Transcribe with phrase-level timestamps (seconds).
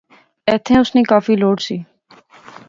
[0.49, 1.77] ایتھیں اس نی کافی لوڑ سی